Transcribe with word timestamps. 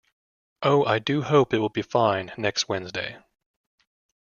Oh, 0.63 0.83
I 0.83 0.97
do 0.97 1.21
hope 1.21 1.53
it 1.53 1.59
will 1.59 1.69
be 1.69 1.83
fine 1.83 2.31
next 2.35 2.67
Wednesday. 2.67 3.19